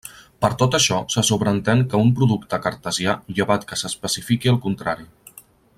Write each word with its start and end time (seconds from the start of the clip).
Per 0.43 0.49
tot 0.61 0.77
això, 0.77 0.95
se 1.15 1.23
sobreentén 1.27 1.83
que 1.91 1.99
en 1.99 2.07
un 2.07 2.09
producte 2.21 2.61
cartesià, 2.65 3.15
llevat 3.41 3.69
que 3.73 3.81
s'especifiqui 3.83 4.55
el 4.55 4.63
contrari. 4.65 5.07